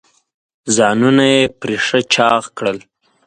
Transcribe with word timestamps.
ځانونه 0.75 1.23
یې 1.33 1.41
پرې 1.59 1.75
ښه 1.85 1.99
چاغ 2.13 2.43
کړل. 2.57 2.77